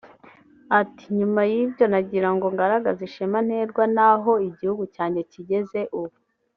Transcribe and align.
Ati 0.79 1.05
“Nyuma 1.17 1.41
y'ibyo 1.51 1.85
nagirango 1.91 2.45
ngaragaze 2.55 3.01
ishema 3.09 3.39
nterwa 3.47 3.83
naho 3.95 4.31
igihugu 4.49 4.83
cyanjye 4.95 5.21
kigeze 5.31 5.79
ubu 5.99 6.15